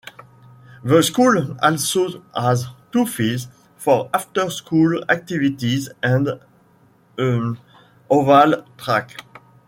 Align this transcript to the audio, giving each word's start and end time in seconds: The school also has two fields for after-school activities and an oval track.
The 0.83 1.03
school 1.03 1.55
also 1.61 2.23
has 2.35 2.65
two 2.91 3.05
fields 3.05 3.45
for 3.77 4.09
after-school 4.15 5.03
activities 5.07 5.89
and 6.01 6.41
an 7.19 7.59
oval 8.09 8.65
track. 8.79 9.23